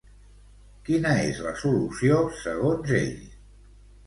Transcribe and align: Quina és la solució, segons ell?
Quina 0.87 1.11
és 1.25 1.41
la 1.47 1.51
solució, 1.65 2.17
segons 2.41 2.97
ell? 3.03 3.15